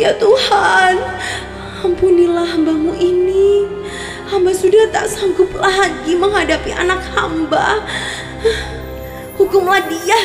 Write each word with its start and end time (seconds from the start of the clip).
Ya 0.00 0.16
Tuhan, 0.16 0.96
ampunilah 1.84 2.56
hambamu 2.56 2.96
ini. 2.96 3.68
Hamba 4.32 4.48
sudah 4.48 4.88
tak 4.88 5.12
sanggup 5.12 5.52
lagi 5.52 6.16
menghadapi 6.16 6.72
anak 6.72 7.04
hamba. 7.12 7.84
Hukumlah 9.36 9.84
dia. 9.84 10.16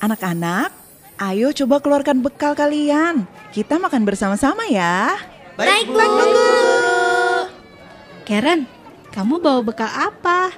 Anak-anak, 0.00 0.83
ayo 1.18 1.54
coba 1.54 1.78
keluarkan 1.78 2.22
bekal 2.22 2.52
kalian. 2.58 3.28
Kita 3.54 3.78
makan 3.78 4.02
bersama-sama 4.02 4.66
ya. 4.66 5.14
Baik, 5.54 5.86
Bu. 5.86 6.02
Karen, 8.24 8.66
kamu 9.14 9.38
bawa 9.38 9.60
bekal 9.62 9.86
apa? 9.86 10.50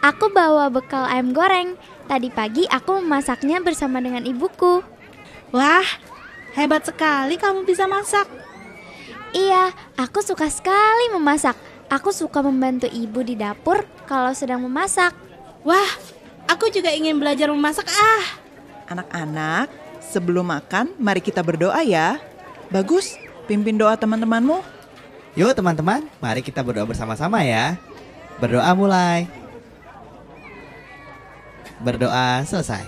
Aku 0.00 0.32
bawa 0.32 0.70
bekal 0.70 1.04
ayam 1.04 1.34
goreng. 1.34 1.74
Tadi 2.06 2.30
pagi 2.30 2.64
aku 2.70 3.02
memasaknya 3.02 3.58
bersama 3.58 3.98
dengan 3.98 4.22
ibuku. 4.22 4.80
Wah, 5.50 5.88
hebat 6.54 6.86
sekali 6.86 7.34
kamu 7.36 7.66
bisa 7.66 7.90
masak. 7.90 8.30
Iya, 9.34 9.74
aku 9.98 10.22
suka 10.22 10.46
sekali 10.48 11.10
memasak. 11.10 11.58
Aku 11.90 12.14
suka 12.14 12.40
membantu 12.40 12.86
ibu 12.88 13.20
di 13.26 13.34
dapur 13.34 13.84
kalau 14.06 14.30
sedang 14.32 14.62
memasak. 14.62 15.12
Wah, 15.66 15.90
aku 16.46 16.70
juga 16.70 16.94
ingin 16.94 17.18
belajar 17.18 17.50
memasak 17.50 17.90
ah. 17.90 18.45
Anak-anak, 18.86 19.66
sebelum 19.98 20.46
makan 20.46 20.94
mari 21.02 21.18
kita 21.18 21.42
berdoa 21.42 21.82
ya. 21.82 22.22
Bagus, 22.70 23.18
pimpin 23.50 23.74
doa 23.74 23.98
teman-temanmu. 23.98 24.62
Yuk 25.34 25.52
teman-teman, 25.52 26.06
mari 26.22 26.40
kita 26.40 26.62
berdoa 26.62 26.86
bersama-sama 26.86 27.42
ya. 27.42 27.74
Berdoa 28.38 28.70
mulai. 28.78 29.26
Berdoa 31.82 32.46
selesai. 32.46 32.86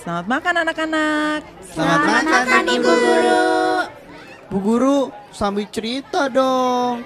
Selamat 0.00 0.26
makan 0.26 0.54
anak-anak. 0.66 1.40
Selamat, 1.66 2.22
makan, 2.24 2.64
Ibu 2.66 2.92
Guru. 2.94 3.46
Bu 4.46 4.58
Guru, 4.62 4.98
sambil 5.34 5.66
cerita 5.68 6.30
dong. 6.30 7.02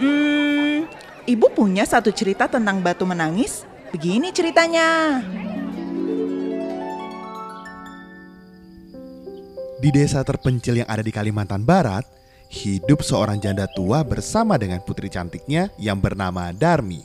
Hmm, 0.00 0.88
ibu 1.28 1.46
punya 1.52 1.84
satu 1.84 2.08
cerita 2.08 2.48
tentang 2.48 2.80
batu 2.80 3.04
menangis. 3.04 3.68
Begini 3.92 4.32
ceritanya. 4.32 5.20
Di 9.80 9.88
desa 9.88 10.20
terpencil 10.20 10.84
yang 10.84 10.88
ada 10.92 11.00
di 11.00 11.08
Kalimantan 11.08 11.64
Barat, 11.64 12.04
hidup 12.52 13.00
seorang 13.00 13.40
janda 13.40 13.64
tua 13.72 14.04
bersama 14.04 14.60
dengan 14.60 14.84
putri 14.84 15.08
cantiknya 15.08 15.72
yang 15.80 15.96
bernama 15.96 16.52
Darmi. 16.52 17.00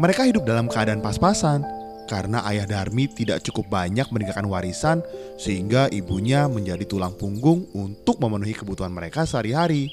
Mereka 0.00 0.24
hidup 0.24 0.48
dalam 0.48 0.72
keadaan 0.72 1.04
pas-pasan 1.04 1.60
karena 2.08 2.48
ayah 2.48 2.64
Darmi 2.64 3.12
tidak 3.12 3.44
cukup 3.44 3.68
banyak 3.68 4.08
meninggalkan 4.08 4.48
warisan 4.48 5.04
sehingga 5.36 5.92
ibunya 5.92 6.48
menjadi 6.48 6.88
tulang 6.88 7.12
punggung 7.12 7.68
untuk 7.76 8.16
memenuhi 8.24 8.56
kebutuhan 8.56 8.88
mereka 8.88 9.28
sehari-hari. 9.28 9.92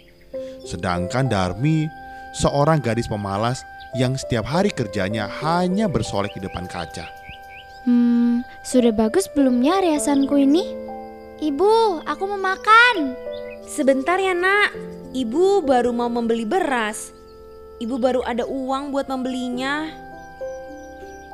Sedangkan 0.64 1.27
Darmi 1.27 1.83
seorang 2.31 2.80
gadis 2.80 3.11
pemalas 3.11 3.59
yang 4.00 4.16
setiap 4.16 4.47
hari 4.47 4.72
kerjanya 4.72 5.27
hanya 5.44 5.92
bersolek 5.92 6.31
di 6.31 6.47
depan 6.47 6.64
kaca. 6.64 7.11
Hmm, 7.83 8.39
sudah 8.64 8.95
bagus 8.95 9.27
belumnya 9.36 9.83
riasanku 9.83 10.39
ini? 10.39 10.88
Ibu, 11.39 12.03
aku 12.03 12.23
mau 12.27 12.35
makan. 12.35 13.15
Sebentar 13.63 14.19
ya 14.19 14.35
nak, 14.35 14.75
ibu 15.15 15.64
baru 15.64 15.95
mau 15.95 16.11
membeli 16.11 16.43
beras. 16.43 17.15
Ibu 17.80 17.95
baru 17.95 18.19
ada 18.27 18.43
uang 18.43 18.91
buat 18.91 19.08
membelinya. 19.08 19.87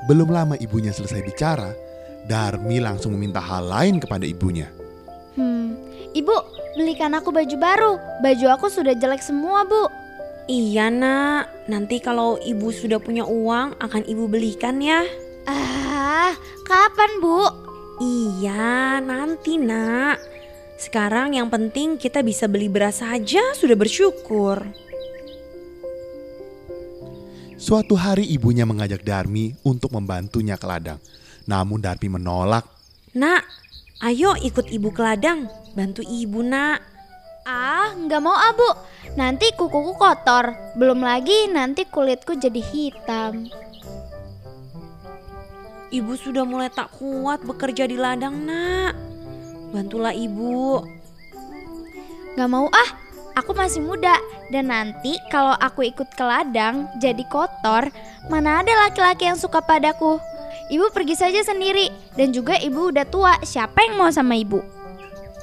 Belum 0.06 0.30
lama 0.30 0.54
ibunya 0.62 0.94
selesai 0.94 1.26
bicara, 1.26 1.74
Darmi 2.30 2.78
langsung 2.78 3.18
meminta 3.18 3.42
hal 3.42 3.66
lain 3.66 3.98
kepada 3.98 4.30
ibunya. 4.30 4.70
Hmm, 5.34 5.74
ibu, 6.14 6.38
belikan 6.78 7.18
aku 7.18 7.34
baju 7.34 7.58
baru. 7.58 7.98
Baju 8.22 8.46
aku 8.54 8.70
sudah 8.70 8.94
jelek 8.94 9.26
semua, 9.26 9.66
Bu. 9.66 9.90
Iya 10.46 10.94
nak, 10.94 11.50
nanti 11.66 11.98
kalau 11.98 12.38
ibu 12.46 12.70
sudah 12.70 13.02
punya 13.02 13.26
uang 13.26 13.74
akan 13.82 14.06
ibu 14.06 14.30
belikan 14.30 14.78
ya. 14.86 15.02
Ah, 15.50 16.38
kapan, 16.62 17.18
Bu? 17.18 17.66
Iya, 17.96 19.00
nanti 19.00 19.56
nak. 19.56 20.20
Sekarang 20.76 21.32
yang 21.32 21.48
penting 21.48 21.96
kita 21.96 22.20
bisa 22.20 22.52
beli 22.52 22.68
beras 22.68 23.00
saja 23.00 23.40
sudah 23.56 23.80
bersyukur. 23.80 24.68
Suatu 27.56 27.96
hari 27.96 28.28
ibunya 28.28 28.68
mengajak 28.68 29.00
Darmi 29.08 29.56
untuk 29.64 29.96
membantunya 29.96 30.60
ke 30.60 30.68
ladang. 30.68 31.00
Namun 31.48 31.80
Darmi 31.80 32.12
menolak. 32.12 32.68
Nak, 33.16 33.48
ayo 34.04 34.36
ikut 34.44 34.68
ibu 34.68 34.92
ke 34.92 35.00
ladang. 35.00 35.48
Bantu 35.72 36.04
ibu 36.04 36.44
nak. 36.44 36.84
Ah, 37.48 37.96
nggak 37.96 38.20
mau 38.20 38.36
ah, 38.36 38.52
Bu. 38.52 38.70
Nanti 39.16 39.56
kukuku 39.56 39.96
kotor. 39.96 40.76
Belum 40.76 41.00
lagi 41.00 41.48
nanti 41.48 41.88
kulitku 41.88 42.36
jadi 42.36 42.60
hitam. 42.60 43.48
Ibu 45.96 46.20
sudah 46.20 46.44
mulai 46.44 46.68
tak 46.68 46.92
kuat 47.00 47.48
bekerja 47.48 47.88
di 47.88 47.96
ladang 47.96 48.44
nak. 48.44 48.92
Bantulah 49.72 50.12
ibu. 50.12 50.84
Nggak 52.36 52.50
mau 52.52 52.68
ah, 52.68 52.90
aku 53.40 53.56
masih 53.56 53.80
muda. 53.80 54.20
Dan 54.52 54.76
nanti 54.76 55.16
kalau 55.32 55.56
aku 55.56 55.88
ikut 55.88 56.12
ke 56.12 56.20
ladang 56.20 56.92
jadi 57.00 57.24
kotor, 57.32 57.88
mana 58.28 58.60
ada 58.60 58.76
laki-laki 58.84 59.24
yang 59.24 59.40
suka 59.40 59.64
padaku. 59.64 60.20
Ibu 60.68 60.92
pergi 60.92 61.16
saja 61.16 61.40
sendiri. 61.48 61.88
Dan 62.20 62.36
juga 62.36 62.60
ibu 62.60 62.92
udah 62.92 63.08
tua, 63.08 63.40
siapa 63.48 63.88
yang 63.88 63.96
mau 63.96 64.12
sama 64.12 64.36
ibu? 64.36 64.60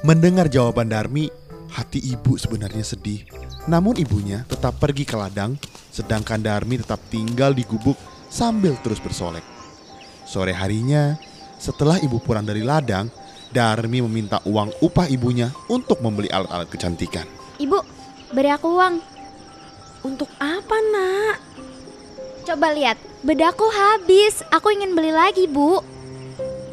Mendengar 0.05 0.53
jawaban 0.53 0.85
Darmi, 0.85 1.33
hati 1.73 1.97
ibu 2.13 2.37
sebenarnya 2.37 2.85
sedih. 2.85 3.25
Namun 3.65 3.97
ibunya 3.97 4.45
tetap 4.45 4.77
pergi 4.77 5.01
ke 5.01 5.17
ladang, 5.17 5.57
sedangkan 5.89 6.45
Darmi 6.45 6.77
tetap 6.77 7.01
tinggal 7.09 7.57
di 7.57 7.65
gubuk 7.65 7.97
sambil 8.29 8.77
terus 8.85 9.01
bersolek. 9.01 9.62
Sore 10.23 10.55
harinya, 10.55 11.15
setelah 11.59 11.99
ibu 11.99 12.19
pulang 12.19 12.43
dari 12.43 12.63
ladang, 12.63 13.07
Darmi 13.53 14.01
meminta 14.01 14.41
uang 14.49 14.73
upah 14.81 15.05
ibunya 15.13 15.53
untuk 15.69 16.01
membeli 16.01 16.25
alat-alat 16.33 16.65
kecantikan. 16.73 17.29
Ibu, 17.61 17.79
beri 18.33 18.49
aku 18.49 18.67
uang. 18.73 18.95
Untuk 20.03 20.27
apa 20.41 20.77
nak? 20.89 21.37
Coba 22.49 22.73
lihat, 22.73 22.97
bedaku 23.21 23.69
habis. 23.69 24.41
Aku 24.49 24.73
ingin 24.73 24.97
beli 24.97 25.13
lagi, 25.13 25.45
Bu. 25.45 25.79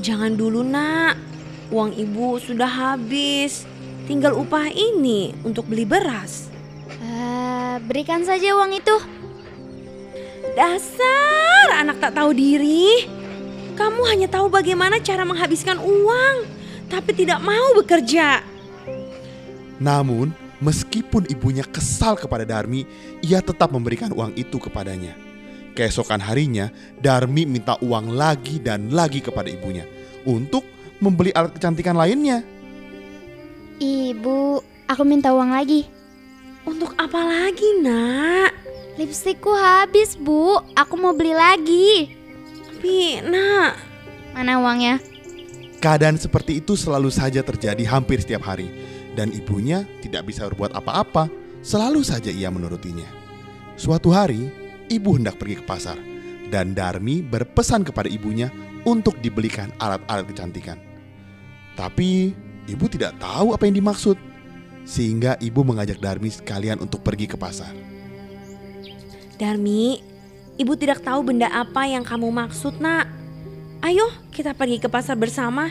Jangan 0.01 0.35
dulu 0.41 0.65
nak. 0.65 1.21
Uang 1.69 1.93
ibu 1.95 2.41
sudah 2.41 2.67
habis. 2.67 3.69
Tinggal 4.09 4.35
upah 4.35 4.73
ini 4.73 5.37
untuk 5.45 5.69
beli 5.69 5.85
beras. 5.85 6.49
Eh, 6.89 7.77
berikan 7.85 8.25
saja 8.25 8.57
uang 8.57 8.73
itu. 8.73 8.97
Dasar 10.57 11.77
anak 11.77 12.01
tak 12.01 12.17
tahu 12.17 12.33
diri. 12.33 13.20
Kamu 13.81 14.05
hanya 14.13 14.29
tahu 14.29 14.53
bagaimana 14.53 15.01
cara 15.01 15.25
menghabiskan 15.25 15.81
uang, 15.81 16.45
tapi 16.93 17.17
tidak 17.17 17.41
mau 17.41 17.73
bekerja. 17.73 18.45
Namun, 19.81 20.37
meskipun 20.61 21.25
ibunya 21.33 21.65
kesal 21.65 22.13
kepada 22.21 22.45
Darmi, 22.45 22.85
ia 23.25 23.41
tetap 23.41 23.73
memberikan 23.73 24.13
uang 24.13 24.37
itu 24.37 24.61
kepadanya. 24.61 25.17
Keesokan 25.73 26.21
harinya, 26.21 26.69
Darmi 27.01 27.49
minta 27.49 27.81
uang 27.81 28.13
lagi 28.13 28.61
dan 28.61 28.93
lagi 28.93 29.25
kepada 29.25 29.49
ibunya 29.49 29.89
untuk 30.29 30.61
membeli 31.01 31.33
alat 31.33 31.57
kecantikan 31.57 31.97
lainnya. 31.97 32.45
Ibu, 33.81 34.61
aku 34.93 35.03
minta 35.09 35.33
uang 35.33 35.57
lagi. 35.57 35.89
Untuk 36.69 36.93
apa 37.01 37.25
lagi 37.25 37.81
nak? 37.81 38.53
Lipstikku 39.01 39.49
habis, 39.57 40.21
Bu. 40.21 40.61
Aku 40.77 41.01
mau 41.01 41.17
beli 41.17 41.33
lagi. 41.33 42.20
Tapi 42.81 43.21
nak, 43.29 43.77
Mana 44.33 44.57
uangnya? 44.57 44.97
Keadaan 45.85 46.17
seperti 46.17 46.65
itu 46.65 46.81
selalu 46.81 47.13
saja 47.13 47.45
terjadi 47.45 47.85
hampir 47.85 48.25
setiap 48.25 48.41
hari, 48.49 48.73
dan 49.13 49.29
ibunya 49.37 49.85
tidak 50.01 50.33
bisa 50.33 50.49
berbuat 50.49 50.73
apa-apa. 50.73 51.29
Selalu 51.61 52.01
saja 52.01 52.33
ia 52.33 52.49
menurutinya. 52.49 53.05
Suatu 53.77 54.09
hari, 54.17 54.49
ibu 54.89 55.13
hendak 55.13 55.37
pergi 55.37 55.61
ke 55.61 55.65
pasar, 55.69 56.01
dan 56.49 56.73
Darmi 56.73 57.21
berpesan 57.21 57.85
kepada 57.85 58.09
ibunya 58.09 58.49
untuk 58.89 59.21
dibelikan 59.21 59.69
alat-alat 59.77 60.25
kecantikan. 60.33 60.81
Tapi 61.77 62.33
ibu 62.65 62.85
tidak 62.89 63.21
tahu 63.21 63.53
apa 63.53 63.69
yang 63.69 63.77
dimaksud, 63.77 64.17
sehingga 64.89 65.37
ibu 65.37 65.61
mengajak 65.69 66.01
Darmi 66.01 66.33
sekalian 66.33 66.81
untuk 66.81 67.05
pergi 67.05 67.29
ke 67.29 67.37
pasar. 67.37 67.77
Darmi, 69.37 70.10
ibu 70.57 70.73
tidak 70.75 71.05
tahu 71.05 71.21
benda 71.23 71.47
apa 71.53 71.87
yang 71.87 72.03
kamu 72.03 72.33
maksud 72.33 72.81
nak. 72.81 73.07
Ayo 73.85 74.09
kita 74.35 74.57
pergi 74.57 74.83
ke 74.83 74.89
pasar 74.89 75.15
bersama. 75.15 75.71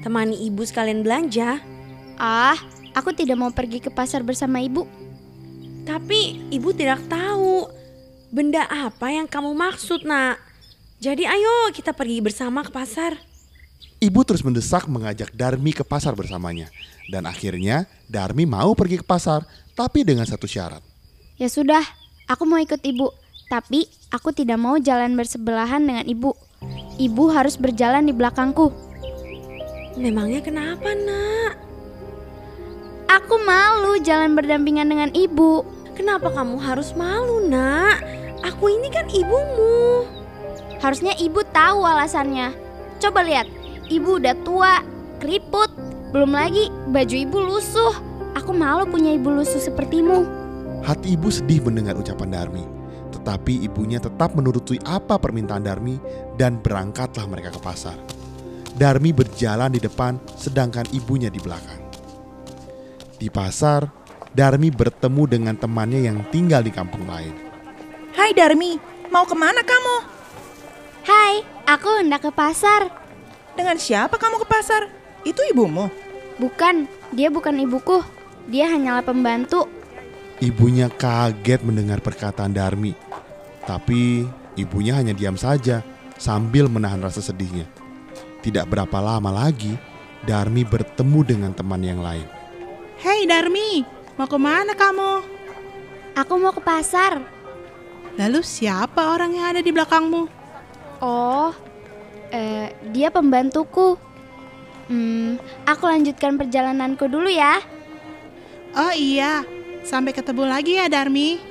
temani 0.00 0.48
ibu 0.48 0.64
sekalian 0.64 1.04
belanja. 1.04 1.60
Ah, 2.16 2.56
aku 2.96 3.12
tidak 3.12 3.36
mau 3.36 3.52
pergi 3.52 3.84
ke 3.84 3.92
pasar 3.92 4.24
bersama 4.24 4.60
ibu. 4.64 4.88
Tapi 5.84 6.40
ibu 6.52 6.72
tidak 6.72 7.04
tahu 7.04 7.68
benda 8.30 8.64
apa 8.68 9.10
yang 9.10 9.26
kamu 9.26 9.52
maksud, 9.52 10.06
Nak. 10.06 10.38
Jadi 11.00 11.24
ayo 11.26 11.72
kita 11.72 11.90
pergi 11.96 12.20
bersama 12.20 12.62
ke 12.62 12.70
pasar. 12.70 13.18
Ibu 14.00 14.20
terus 14.24 14.40
mendesak 14.40 14.88
mengajak 14.88 15.32
Darmi 15.36 15.76
ke 15.76 15.84
pasar 15.84 16.16
bersamanya. 16.16 16.68
Dan 17.08 17.28
akhirnya 17.28 17.84
Darmi 18.08 18.48
mau 18.48 18.72
pergi 18.72 19.00
ke 19.00 19.04
pasar, 19.04 19.44
tapi 19.76 20.04
dengan 20.04 20.24
satu 20.24 20.48
syarat. 20.48 20.80
Ya 21.36 21.48
sudah, 21.48 21.84
aku 22.28 22.44
mau 22.44 22.60
ikut 22.60 22.80
ibu. 22.84 23.12
Tapi 23.50 23.82
aku 24.14 24.30
tidak 24.30 24.62
mau 24.62 24.78
jalan 24.78 25.18
bersebelahan 25.18 25.82
dengan 25.82 26.06
ibu. 26.06 26.38
Ibu 27.02 27.34
harus 27.34 27.58
berjalan 27.58 28.06
di 28.06 28.14
belakangku. 28.14 28.70
Memangnya 29.98 30.38
kenapa, 30.38 30.94
Nak? 30.94 31.58
Aku 33.10 33.42
malu 33.42 33.98
jalan 34.06 34.38
berdampingan 34.38 34.86
dengan 34.86 35.10
ibu. 35.18 35.66
Kenapa 35.98 36.30
kamu 36.30 36.62
harus 36.62 36.94
malu, 36.94 37.42
Nak? 37.50 37.98
Aku 38.46 38.70
ini 38.70 38.86
kan 38.86 39.10
ibumu. 39.10 40.06
Harusnya 40.78 41.18
ibu 41.18 41.42
tahu 41.50 41.82
alasannya. 41.82 42.54
Coba 43.02 43.26
lihat, 43.26 43.50
ibu 43.90 44.22
udah 44.22 44.38
tua, 44.46 44.78
keriput. 45.18 45.74
Belum 46.14 46.30
lagi 46.30 46.70
baju 46.94 47.16
ibu 47.18 47.38
lusuh. 47.42 47.98
Aku 48.38 48.54
malu 48.54 48.86
punya 48.86 49.10
ibu 49.10 49.26
lusuh 49.26 49.58
sepertimu. 49.58 50.22
Hati 50.86 51.18
ibu 51.18 51.34
sedih 51.34 51.66
mendengar 51.66 51.98
ucapan 51.98 52.30
Darmi. 52.30 52.79
Tetapi 53.20 53.68
ibunya 53.68 54.00
tetap 54.00 54.32
menuruti 54.32 54.80
apa 54.88 55.20
permintaan 55.20 55.60
Darmi 55.60 56.00
dan 56.40 56.56
berangkatlah 56.56 57.28
mereka 57.28 57.52
ke 57.52 57.60
pasar. 57.60 58.00
Darmi 58.80 59.12
berjalan 59.12 59.76
di 59.76 59.76
depan 59.76 60.16
sedangkan 60.40 60.88
ibunya 60.96 61.28
di 61.28 61.36
belakang. 61.36 61.84
Di 63.20 63.28
pasar, 63.28 63.92
Darmi 64.32 64.72
bertemu 64.72 65.22
dengan 65.28 65.52
temannya 65.52 66.00
yang 66.00 66.24
tinggal 66.32 66.64
di 66.64 66.72
kampung 66.72 67.04
lain. 67.04 67.36
Hai 68.16 68.32
Darmi, 68.32 68.80
mau 69.12 69.28
ke 69.28 69.36
mana 69.36 69.60
kamu? 69.60 69.96
Hai, 71.04 71.44
aku 71.68 72.00
hendak 72.00 72.24
ke 72.24 72.32
pasar. 72.32 72.88
Dengan 73.52 73.76
siapa 73.76 74.16
kamu 74.16 74.40
ke 74.40 74.46
pasar? 74.48 74.88
Itu 75.28 75.44
ibumu. 75.44 75.92
Bukan, 76.40 76.88
dia 77.12 77.28
bukan 77.28 77.60
ibuku. 77.60 78.00
Dia 78.48 78.72
hanyalah 78.72 79.04
pembantu. 79.04 79.68
Ibunya 80.40 80.88
kaget 80.88 81.60
mendengar 81.60 82.00
perkataan 82.00 82.56
Darmi. 82.56 83.09
Tapi 83.70 84.26
ibunya 84.58 84.98
hanya 84.98 85.14
diam 85.14 85.38
saja 85.38 85.86
sambil 86.18 86.66
menahan 86.66 86.98
rasa 86.98 87.22
sedihnya. 87.22 87.70
Tidak 88.42 88.66
berapa 88.66 88.98
lama 88.98 89.30
lagi, 89.30 89.78
Darmi 90.26 90.66
bertemu 90.66 91.20
dengan 91.22 91.54
teman 91.54 91.78
yang 91.78 92.02
lain. 92.02 92.26
Hei 92.98 93.30
Darmi, 93.30 93.86
mau 94.18 94.26
ke 94.26 94.34
mana 94.42 94.74
kamu? 94.74 95.22
Aku 96.18 96.34
mau 96.42 96.50
ke 96.50 96.58
pasar. 96.58 97.22
Lalu 98.18 98.42
siapa 98.42 99.14
orang 99.14 99.38
yang 99.38 99.46
ada 99.54 99.62
di 99.62 99.70
belakangmu? 99.70 100.26
Oh, 100.98 101.54
eh, 102.34 102.74
dia 102.90 103.14
pembantuku. 103.14 103.94
Hmm, 104.90 105.38
aku 105.62 105.86
lanjutkan 105.86 106.34
perjalananku 106.34 107.06
dulu 107.06 107.30
ya. 107.30 107.62
Oh 108.74 108.90
iya, 108.98 109.46
sampai 109.86 110.10
ketemu 110.10 110.50
lagi 110.50 110.74
ya 110.74 110.90
Darmi. 110.90 111.49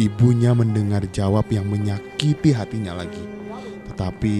Ibunya 0.00 0.56
mendengar 0.56 1.04
jawab 1.12 1.52
yang 1.52 1.68
menyakiti 1.68 2.56
hatinya 2.56 2.96
lagi. 2.96 3.20
Tetapi 3.92 4.36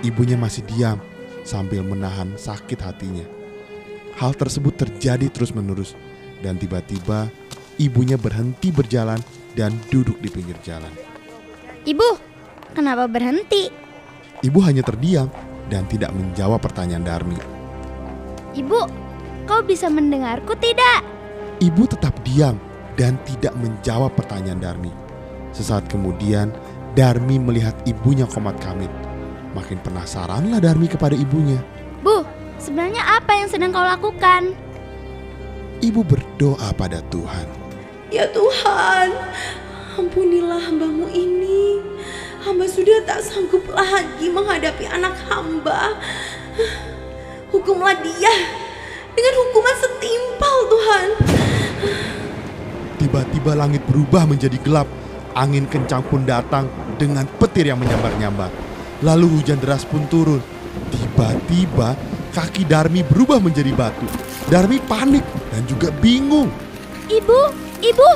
ibunya 0.00 0.40
masih 0.40 0.64
diam 0.64 0.96
sambil 1.44 1.84
menahan 1.84 2.32
sakit 2.40 2.80
hatinya. 2.80 3.24
Hal 4.16 4.32
tersebut 4.32 4.80
terjadi 4.80 5.28
terus-menerus 5.28 5.92
dan 6.40 6.56
tiba-tiba 6.56 7.28
ibunya 7.76 8.16
berhenti 8.16 8.72
berjalan 8.72 9.20
dan 9.52 9.76
duduk 9.92 10.16
di 10.24 10.32
pinggir 10.32 10.56
jalan. 10.64 10.90
Ibu, 11.84 12.08
kenapa 12.72 13.04
berhenti? 13.04 13.68
Ibu 14.40 14.58
hanya 14.64 14.80
terdiam 14.80 15.28
dan 15.68 15.84
tidak 15.84 16.16
menjawab 16.16 16.64
pertanyaan 16.64 17.04
Darmi. 17.04 17.36
Ibu, 18.56 18.80
kau 19.44 19.60
bisa 19.60 19.92
mendengarku 19.92 20.56
tidak? 20.56 21.04
Ibu 21.60 21.82
tetap 21.92 22.16
diam 22.24 22.56
dan 22.94 23.18
tidak 23.26 23.54
menjawab 23.58 24.14
pertanyaan 24.14 24.62
Darmi. 24.62 24.92
Sesaat 25.54 25.86
kemudian, 25.86 26.50
Darmi 26.94 27.38
melihat 27.42 27.74
ibunya 27.86 28.26
komat 28.26 28.58
kamit. 28.62 28.90
Makin 29.54 29.78
penasaranlah 29.82 30.58
Darmi 30.58 30.90
kepada 30.90 31.14
ibunya. 31.14 31.58
Bu, 32.02 32.26
sebenarnya 32.58 33.02
apa 33.22 33.34
yang 33.38 33.48
sedang 33.50 33.70
kau 33.70 33.82
lakukan? 33.82 34.54
Ibu 35.82 36.00
berdoa 36.06 36.70
pada 36.74 37.02
Tuhan. 37.10 37.46
Ya 38.14 38.30
Tuhan, 38.30 39.10
ampunilah 39.98 40.70
hambamu 40.70 41.10
ini. 41.10 41.82
Hamba 42.46 42.68
sudah 42.68 43.00
tak 43.08 43.24
sanggup 43.24 43.64
lagi 43.72 44.28
menghadapi 44.28 44.84
anak 44.86 45.16
hamba. 45.26 45.96
Hukumlah 47.50 47.96
dia 48.04 48.34
dengan 49.16 49.34
hukuman 49.38 49.76
setimpal 49.80 50.56
Tuhan. 50.68 51.06
Tiba-tiba 53.04 53.52
langit 53.52 53.84
berubah 53.84 54.24
menjadi 54.24 54.56
gelap. 54.64 54.88
Angin 55.36 55.68
kencang 55.68 56.00
pun 56.08 56.24
datang 56.24 56.64
dengan 56.96 57.28
petir 57.36 57.68
yang 57.68 57.76
menyambar-nyambar. 57.76 58.48
Lalu 59.04 59.28
hujan 59.28 59.60
deras 59.60 59.84
pun 59.84 60.08
turun. 60.08 60.40
Tiba-tiba 60.88 61.92
kaki 62.32 62.64
Darmi 62.64 63.04
berubah 63.04 63.44
menjadi 63.44 63.68
batu. 63.76 64.08
Darmi 64.48 64.80
panik 64.80 65.20
dan 65.52 65.68
juga 65.68 65.92
bingung. 66.00 66.48
Ibu, 67.12 67.40
ibu, 67.84 68.08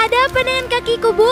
ada 0.00 0.18
apa 0.24 0.40
dengan 0.40 0.64
kakiku, 0.72 1.12
Bu? 1.12 1.28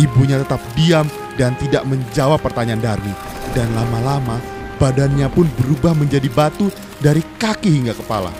Ibunya 0.00 0.40
tetap 0.40 0.64
diam 0.72 1.04
dan 1.36 1.52
tidak 1.60 1.84
menjawab 1.84 2.40
pertanyaan 2.40 2.80
Darmi. 2.80 3.12
Dan 3.52 3.68
lama-lama 3.76 4.40
badannya 4.80 5.28
pun 5.28 5.44
berubah 5.60 5.92
menjadi 5.92 6.32
batu 6.32 6.72
dari 6.96 7.20
kaki 7.36 7.68
hingga 7.68 7.92
kepala. 7.92 8.32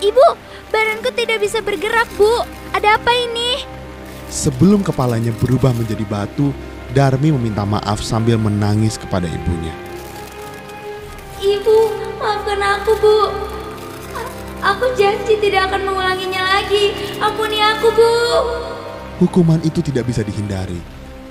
Ibu, 0.00 0.26
badanku 0.72 1.12
tidak 1.12 1.44
bisa 1.44 1.60
bergerak, 1.60 2.08
Bu. 2.16 2.42
Ada 2.72 2.96
apa 2.96 3.12
ini? 3.12 3.62
Sebelum 4.32 4.80
kepalanya 4.80 5.30
berubah 5.36 5.76
menjadi 5.76 6.08
batu, 6.08 6.50
Darmi 6.92 7.32
meminta 7.32 7.64
maaf 7.64 8.04
sambil 8.04 8.36
menangis 8.36 9.00
kepada 9.00 9.24
ibunya. 9.24 9.72
Ibu, 11.40 11.78
maafkan 12.20 12.60
aku, 12.60 12.92
Bu. 13.00 13.20
Aku 14.62 14.92
janji 14.96 15.40
tidak 15.40 15.72
akan 15.72 15.88
mengulanginya 15.88 16.40
lagi. 16.58 16.92
Ampuni 17.16 17.60
aku, 17.60 17.88
Bu. 17.96 18.12
Hukuman 19.24 19.60
itu 19.64 19.80
tidak 19.80 20.08
bisa 20.08 20.20
dihindari. 20.20 20.80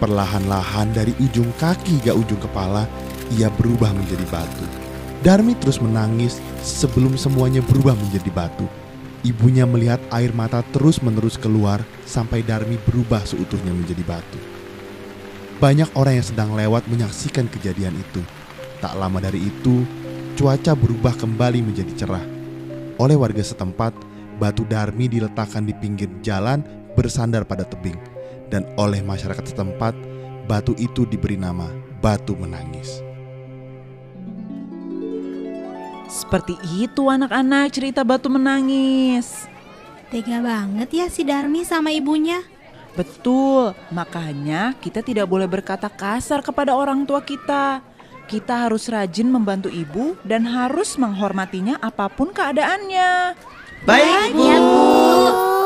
Perlahan-lahan 0.02 0.90
dari 0.98 1.14
ujung 1.22 1.54
kaki 1.62 2.02
hingga 2.02 2.18
ujung 2.18 2.42
kepala, 2.42 2.90
ia 3.38 3.54
berubah 3.54 3.94
menjadi 3.94 4.26
batu. 4.34 4.66
Darmi 5.22 5.54
terus 5.54 5.78
menangis 5.78 6.42
sebelum 6.66 7.14
semuanya 7.14 7.62
berubah 7.62 7.94
menjadi 7.94 8.34
batu. 8.34 8.66
Ibunya 9.22 9.70
melihat 9.70 10.02
air 10.10 10.34
mata 10.34 10.66
terus-menerus 10.74 11.38
keluar 11.38 11.86
sampai 12.10 12.42
Darmi 12.42 12.82
berubah 12.82 13.22
seutuhnya 13.22 13.70
menjadi 13.70 14.02
batu. 14.02 14.42
Banyak 15.62 15.94
orang 15.94 16.18
yang 16.18 16.26
sedang 16.26 16.50
lewat 16.58 16.90
menyaksikan 16.90 17.46
kejadian 17.46 17.94
itu. 17.94 18.18
Tak 18.82 18.98
lama 18.98 19.22
dari 19.22 19.46
itu, 19.46 19.86
cuaca 20.34 20.74
berubah 20.74 21.14
kembali 21.14 21.62
menjadi 21.62 21.94
cerah. 22.02 22.26
Oleh 22.98 23.14
warga 23.14 23.46
setempat, 23.46 23.94
batu 24.42 24.66
Darmi 24.66 25.06
diletakkan 25.06 25.70
di 25.70 25.78
pinggir 25.78 26.10
jalan 26.26 26.66
bersandar 26.98 27.46
pada 27.46 27.62
tebing. 27.62 28.02
Dan 28.50 28.66
oleh 28.82 29.06
masyarakat 29.06 29.54
setempat, 29.54 29.94
batu 30.50 30.74
itu 30.82 31.06
diberi 31.06 31.38
nama 31.38 31.70
Batu 32.02 32.34
Menangis. 32.34 33.11
Seperti 36.12 36.60
itu 36.76 37.08
anak-anak 37.08 37.72
cerita 37.72 38.04
batu 38.04 38.28
menangis. 38.28 39.48
Tega 40.12 40.44
banget 40.44 40.92
ya 40.92 41.08
si 41.08 41.24
Darmi 41.24 41.64
sama 41.64 41.96
ibunya. 41.96 42.44
Betul, 42.92 43.72
makanya 43.96 44.76
kita 44.84 45.00
tidak 45.00 45.32
boleh 45.32 45.48
berkata 45.48 45.88
kasar 45.88 46.44
kepada 46.44 46.76
orang 46.76 47.08
tua 47.08 47.24
kita. 47.24 47.80
Kita 48.28 48.68
harus 48.68 48.92
rajin 48.92 49.32
membantu 49.32 49.72
ibu 49.72 50.20
dan 50.28 50.44
harus 50.44 51.00
menghormatinya 51.00 51.80
apa 51.80 52.12
pun 52.12 52.36
keadaannya. 52.36 53.40
Baik, 53.88 54.36
Ya, 54.36 54.60
Bu. 54.60 55.61